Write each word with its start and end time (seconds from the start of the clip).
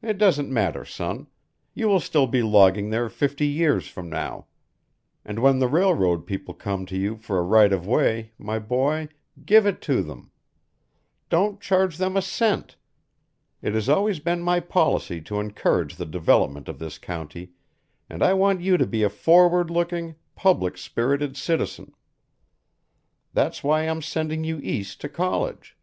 It 0.00 0.16
doesn't 0.16 0.48
matter, 0.48 0.84
son. 0.84 1.26
You 1.74 1.88
will 1.88 1.98
still 1.98 2.28
be 2.28 2.40
logging 2.40 2.90
there 2.90 3.08
fifty 3.10 3.48
years 3.48 3.88
from 3.88 4.08
now. 4.08 4.46
And 5.24 5.40
when 5.40 5.58
the 5.58 5.66
railroad 5.66 6.24
people 6.24 6.54
come 6.54 6.86
to 6.86 6.96
you 6.96 7.16
for 7.16 7.40
a 7.40 7.42
right 7.42 7.72
of 7.72 7.84
way, 7.84 8.30
my 8.38 8.60
boy, 8.60 9.08
give 9.44 9.66
it 9.66 9.80
to 9.90 10.02
them. 10.04 10.30
Don't 11.30 11.60
charge 11.60 11.96
them 11.96 12.16
a 12.16 12.22
cent. 12.22 12.76
It 13.60 13.74
has 13.74 13.88
always 13.88 14.20
been 14.20 14.40
my 14.40 14.60
policy 14.60 15.20
to 15.22 15.40
encourage 15.40 15.96
the 15.96 16.06
development 16.06 16.68
of 16.68 16.78
this 16.78 16.96
county, 16.96 17.54
and 18.08 18.22
I 18.22 18.34
want 18.34 18.60
you 18.60 18.76
to 18.76 18.86
be 18.86 19.02
a 19.02 19.10
forward 19.10 19.68
looking, 19.68 20.14
public 20.36 20.78
spirited 20.78 21.36
citizen. 21.36 21.92
That's 23.32 23.64
why 23.64 23.82
I'm 23.88 24.00
sending 24.00 24.44
you 24.44 24.60
East 24.62 25.00
to 25.00 25.08
college. 25.08 25.76